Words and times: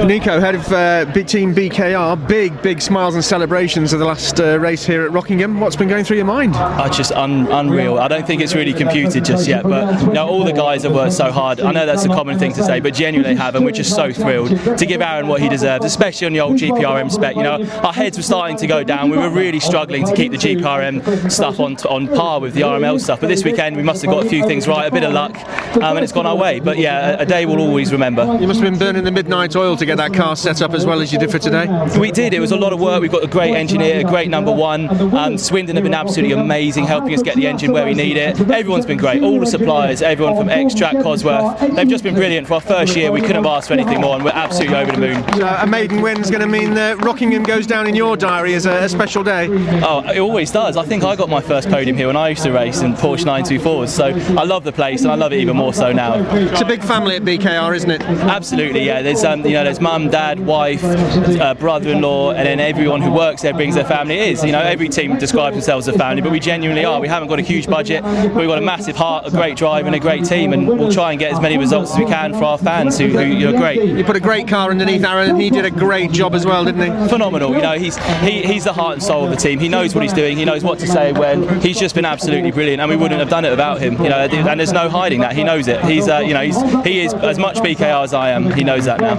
Nico, 0.00 0.40
head 0.40 0.56
of 0.56 0.72
uh, 0.72 1.04
Team 1.24 1.54
BKR, 1.54 2.26
big, 2.26 2.60
big 2.60 2.80
smiles 2.82 3.14
and 3.14 3.24
celebrations 3.24 3.92
of 3.92 4.00
the 4.00 4.04
last 4.04 4.40
uh, 4.40 4.58
race 4.58 4.84
here 4.84 5.02
at 5.04 5.12
Rockingham. 5.12 5.60
What's 5.60 5.76
been 5.76 5.88
going 5.88 6.04
through 6.04 6.16
your 6.16 6.26
mind? 6.26 6.54
Oh, 6.56 6.88
just 6.88 7.12
un- 7.12 7.46
unreal. 7.46 7.98
I 7.98 8.08
don't 8.08 8.26
think 8.26 8.42
it's 8.42 8.54
really 8.54 8.72
computed 8.72 9.24
just 9.24 9.46
yet, 9.46 9.62
but 9.62 10.00
you 10.00 10.12
know, 10.12 10.26
all 10.26 10.44
the 10.44 10.52
guys 10.52 10.82
have 10.82 10.92
worked 10.92 11.12
so 11.12 11.30
hard. 11.30 11.60
I 11.60 11.70
know 11.70 11.86
that's 11.86 12.04
a 12.04 12.08
common 12.08 12.36
thing 12.38 12.52
to 12.54 12.64
say, 12.64 12.80
but 12.80 12.94
genuinely 12.94 13.36
have, 13.36 13.54
and 13.54 13.64
we're 13.64 13.70
just 13.70 13.94
so 13.94 14.12
thrilled 14.12 14.50
to 14.78 14.86
give 14.86 15.00
Aron 15.00 15.28
what 15.28 15.40
he 15.40 15.48
deserves, 15.48 15.84
especially 15.84 16.26
on 16.26 16.32
the 16.32 16.40
old 16.40 16.56
GPRM 16.56 17.10
spec. 17.10 17.36
You 17.36 17.44
know, 17.44 17.64
our 17.84 17.92
heads 17.92 18.16
were 18.16 18.24
starting 18.24 18.56
to 18.56 18.66
go 18.66 18.82
down. 18.82 19.08
We 19.10 19.18
were 19.18 19.30
really 19.30 19.60
struggling 19.60 20.04
to 20.06 20.14
keep 20.14 20.32
the 20.32 20.38
GPRM 20.38 21.30
stuff 21.30 21.60
on 21.60 21.76
on 21.86 22.08
par 22.08 22.40
with 22.40 22.54
the 22.54 22.62
RML 22.62 23.00
stuff. 23.00 23.20
But 23.20 23.28
this 23.28 23.44
weekend 23.44 23.76
we 23.76 23.82
must 23.82 24.02
have 24.02 24.10
got 24.10 24.26
a 24.26 24.28
few 24.28 24.44
things 24.46 24.66
right, 24.66 24.86
a 24.86 24.90
bit 24.90 25.04
of 25.04 25.12
luck, 25.12 25.34
um, 25.76 25.96
and 25.96 26.04
it's 26.04 26.12
gone 26.12 26.26
our 26.26 26.36
way. 26.36 26.60
But 26.60 26.78
yeah, 26.78 27.16
a, 27.18 27.22
a 27.22 27.26
day 27.26 27.46
we'll 27.46 27.60
always 27.60 27.92
remember. 27.92 28.24
You 28.40 28.46
must 28.46 28.60
have 28.60 28.70
been 28.70 28.78
burning 28.78 29.04
the 29.04 29.10
midnight 29.10 29.56
oil 29.56 29.76
to 29.76 29.86
get 29.86 29.96
that 29.96 30.14
car 30.14 30.36
set 30.36 30.62
up 30.62 30.72
as 30.72 30.86
well 30.86 31.00
as 31.00 31.12
you 31.12 31.18
did 31.18 31.30
for 31.30 31.38
today. 31.38 31.66
We 31.98 32.10
did. 32.10 32.34
It 32.34 32.40
was 32.40 32.52
a 32.52 32.56
lot 32.56 32.72
of 32.72 32.80
work. 32.80 33.00
We've 33.00 33.12
got 33.12 33.24
a 33.24 33.28
great 33.28 33.54
engineer, 33.54 34.00
a 34.00 34.04
great 34.04 34.28
number 34.28 34.52
one. 34.52 34.88
Um, 35.14 35.38
Swindon 35.38 35.76
have 35.76 35.84
been 35.84 35.94
absolutely 35.94 36.34
amazing, 36.34 36.84
helping 36.84 37.14
us 37.14 37.22
get 37.22 37.36
the 37.36 37.46
engine 37.46 37.72
where 37.72 37.84
we 37.84 37.94
need 37.94 38.16
it. 38.16 38.40
Everyone's 38.50 38.86
been 38.86 38.98
great. 38.98 39.22
All 39.22 39.38
the 39.38 39.46
suppliers, 39.46 40.02
everyone 40.02 40.36
from 40.36 40.48
Xtrac, 40.48 41.02
Cosworth, 41.02 41.74
they've 41.74 41.88
just 41.88 42.04
been 42.04 42.14
brilliant. 42.14 42.46
For 42.46 42.54
our 42.54 42.60
first 42.60 42.96
year, 42.96 43.12
we 43.12 43.20
couldn't 43.20 43.36
have 43.36 43.46
asked 43.46 43.68
for 43.68 43.74
anything 43.74 44.00
more, 44.00 44.14
and 44.14 44.24
we're 44.24 44.30
absolutely 44.32 44.76
over 44.76 44.92
the 44.92 44.98
moon. 44.98 45.24
So 45.34 45.46
a 45.46 45.66
maiden 45.66 46.02
win 46.02 46.20
is 46.20 46.30
going 46.30 46.40
to 46.40 46.46
mean 46.46 46.74
that 46.74 47.02
Rockingham 47.02 47.42
goes 47.42 47.66
down 47.66 47.86
in 47.86 47.94
your 47.94 48.16
diary 48.16 48.54
as 48.54 48.66
a, 48.66 48.84
a, 48.84 48.88
special 48.88 49.22
day. 49.22 49.48
Oh, 49.82 50.02
it 50.08 50.18
always 50.18 50.50
does. 50.50 50.76
I 50.76 50.84
think 50.84 51.04
I 51.04 51.16
got 51.16 51.28
my 51.28 51.40
first 51.40 51.68
podium 51.68 51.96
here 51.96 52.08
when 52.08 52.16
I 52.16 52.30
used 52.30 52.42
to 52.42 52.52
race 52.52 52.82
in 52.82 52.94
Porsche 52.94 53.24
924s. 53.24 53.88
So 53.88 54.06
I 54.38 54.44
love 54.44 54.64
the 54.64 54.72
place, 54.72 55.02
and 55.02 55.10
I 55.10 55.14
love 55.14 55.32
it 55.32 55.40
even 55.40 55.56
more 55.56 55.61
so 55.70 55.92
now. 55.92 56.14
It's 56.34 56.60
a 56.60 56.64
big 56.64 56.82
family 56.82 57.16
at 57.16 57.22
BKR, 57.22 57.76
isn't 57.76 57.90
it? 57.90 58.02
Absolutely, 58.02 58.84
yeah. 58.84 59.02
There's 59.02 59.22
um, 59.22 59.44
you 59.44 59.52
know, 59.52 59.64
there's 59.64 59.80
mum, 59.80 60.10
dad, 60.10 60.40
wife, 60.40 60.82
uh, 60.82 61.54
brother-in-law, 61.54 62.32
and 62.32 62.46
then 62.46 62.58
everyone 62.58 63.02
who 63.02 63.12
works 63.12 63.42
there 63.42 63.54
brings 63.54 63.74
their 63.74 63.84
family. 63.84 64.18
It 64.18 64.28
is 64.32 64.44
you 64.44 64.52
know 64.52 64.60
every 64.60 64.88
team 64.88 65.18
describes 65.18 65.54
themselves 65.54 65.88
as 65.88 65.94
a 65.94 65.98
family, 65.98 66.22
but 66.22 66.32
we 66.32 66.40
genuinely 66.40 66.84
are. 66.84 67.00
We 67.00 67.08
haven't 67.08 67.28
got 67.28 67.38
a 67.38 67.42
huge 67.42 67.66
budget, 67.66 68.02
but 68.02 68.34
we've 68.34 68.48
got 68.48 68.58
a 68.58 68.62
massive 68.62 68.96
heart, 68.96 69.26
a 69.26 69.30
great 69.30 69.56
drive, 69.56 69.86
and 69.86 69.94
a 69.94 70.00
great 70.00 70.24
team, 70.24 70.52
and 70.52 70.66
we'll 70.66 70.92
try 70.92 71.12
and 71.12 71.20
get 71.20 71.32
as 71.32 71.40
many 71.40 71.58
results 71.58 71.92
as 71.92 71.98
we 71.98 72.06
can 72.06 72.32
for 72.32 72.44
our 72.44 72.58
fans 72.58 72.98
who, 72.98 73.08
who 73.08 73.48
are 73.48 73.52
great. 73.52 73.82
You 73.82 74.04
put 74.04 74.16
a 74.16 74.20
great 74.20 74.48
car 74.48 74.70
underneath 74.70 75.04
Aron, 75.04 75.30
and 75.30 75.40
he 75.40 75.50
did 75.50 75.64
a 75.64 75.70
great 75.70 76.10
job 76.12 76.34
as 76.34 76.46
well, 76.46 76.64
didn't 76.64 76.80
he? 76.80 77.08
Phenomenal. 77.08 77.54
You 77.54 77.62
know, 77.62 77.78
he's 77.78 77.96
he, 78.20 78.42
he's 78.42 78.64
the 78.64 78.72
heart 78.72 78.94
and 78.94 79.02
soul 79.02 79.24
of 79.24 79.30
the 79.30 79.36
team. 79.36 79.58
He 79.58 79.68
knows 79.68 79.94
what 79.94 80.02
he's 80.02 80.12
doing. 80.12 80.36
He 80.36 80.44
knows 80.44 80.64
what 80.64 80.78
to 80.80 80.86
say 80.86 81.12
when. 81.12 81.60
He's 81.60 81.78
just 81.78 81.94
been 81.94 82.04
absolutely 82.04 82.50
brilliant, 82.50 82.80
and 82.80 82.90
we 82.90 82.96
wouldn't 82.96 83.20
have 83.20 83.28
done 83.28 83.44
it 83.44 83.50
without 83.50 83.80
him. 83.80 83.94
You 84.02 84.08
know, 84.08 84.18
and 84.18 84.58
there's 84.58 84.72
no 84.72 84.88
hiding 84.88 85.20
that. 85.20 85.34
He 85.34 85.44
knows 85.52 85.68
it. 85.68 85.84
He's 85.84 86.08
uh, 86.08 86.18
you 86.18 86.34
know 86.34 86.40
he's 86.40 86.60
he 86.84 87.00
is 87.04 87.12
as 87.14 87.38
much 87.38 87.58
BKR 87.58 88.04
as 88.04 88.14
I 88.14 88.30
am. 88.30 88.50
He 88.52 88.64
knows 88.64 88.86
that 88.86 89.00
now. 89.00 89.10